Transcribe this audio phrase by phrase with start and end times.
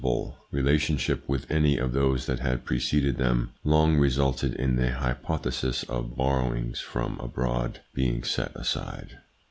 [0.03, 3.17] 9 n 4 THE PSYCHOLOGY OF PEOPLES: relationship with any of those that had preceded
[3.17, 9.19] them, long resulted in the hypothesis of borrowings from abroad being set aside.